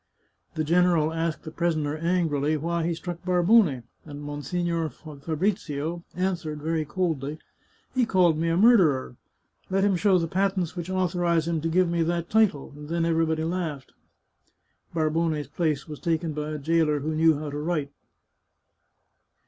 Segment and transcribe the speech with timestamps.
[0.55, 6.85] "The general asked the prisoner angrily why he struck Barbone, and Monsignore Fabrizio answered very
[6.85, 7.37] coldly:'
[7.93, 9.15] He called me a murderer;
[9.69, 13.05] let him show the patents which authorize him to give me that title,' and then
[13.05, 13.91] everybody laughed."
[14.91, 17.91] Barbone's place was taken by a jailer who knew how to write.